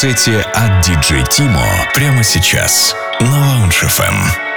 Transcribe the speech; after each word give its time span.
Сете 0.00 0.46
от 0.54 0.86
DJ 0.86 1.24
Timo 1.24 1.92
прямо 1.94 2.22
сейчас 2.22 2.94
на 3.20 3.26
Lounge 3.26 3.84
FM. 3.84 4.47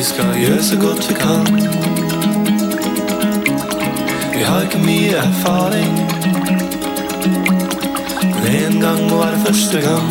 vi 0.00 0.04
skal 0.04 0.24
gjøre 0.40 0.62
så 0.62 0.76
godt 0.80 1.08
vi 1.08 1.14
kan. 1.14 1.46
Vi 4.34 4.42
har 4.42 4.62
ikke 4.62 4.78
mye 4.78 5.12
erfaring, 5.16 5.92
men 8.34 8.46
en 8.64 8.80
gang 8.80 9.10
må 9.10 9.16
være 9.16 9.38
første 9.46 9.80
gang. 9.80 10.10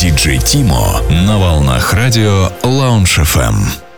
DJ 0.00 0.38
Timo 0.38 1.02
на 1.10 1.36
волнах 1.36 1.92
радио 1.92 2.48
Lounge 2.62 3.22
FM. 3.22 3.89